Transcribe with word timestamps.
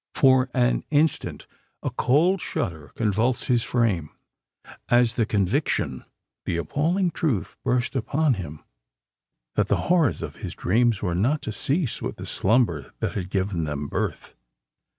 For 0.15 0.49
an 0.55 0.83
instant 0.89 1.45
a 1.83 1.91
cold 1.91 2.41
shudder 2.41 2.91
convulsed 2.95 3.45
his 3.45 3.61
frame, 3.61 4.09
as 4.89 5.13
the 5.13 5.27
conviction—the 5.27 6.57
appalling 6.57 7.11
truth 7.11 7.55
burst 7.63 7.95
upon 7.95 8.33
him, 8.33 8.63
that 9.53 9.67
the 9.67 9.77
horrors 9.91 10.23
of 10.23 10.37
his 10.37 10.55
dreams 10.55 11.03
were 11.03 11.13
not 11.13 11.43
to 11.43 11.51
cease 11.51 12.01
with 12.01 12.15
the 12.15 12.25
slumber 12.25 12.93
that 12.97 13.11
had 13.13 13.29
given 13.29 13.65
them 13.65 13.87
birth. 13.87 14.33